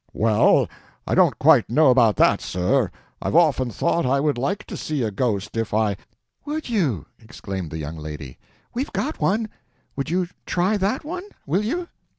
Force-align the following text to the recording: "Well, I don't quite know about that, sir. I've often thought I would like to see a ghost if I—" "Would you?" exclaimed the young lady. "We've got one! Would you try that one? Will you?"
"Well, 0.13 0.67
I 1.05 1.13
don't 1.13 1.37
quite 1.37 1.69
know 1.69 1.91
about 1.91 2.15
that, 2.15 2.41
sir. 2.41 2.89
I've 3.21 3.35
often 3.35 3.69
thought 3.69 4.03
I 4.03 4.19
would 4.19 4.35
like 4.39 4.65
to 4.65 4.75
see 4.75 5.03
a 5.03 5.11
ghost 5.11 5.55
if 5.55 5.75
I—" 5.75 5.95
"Would 6.43 6.69
you?" 6.69 7.05
exclaimed 7.19 7.69
the 7.69 7.77
young 7.77 7.97
lady. 7.97 8.39
"We've 8.73 8.91
got 8.93 9.19
one! 9.21 9.47
Would 9.95 10.09
you 10.09 10.27
try 10.47 10.75
that 10.77 11.03
one? 11.05 11.29
Will 11.45 11.63
you?" 11.63 11.87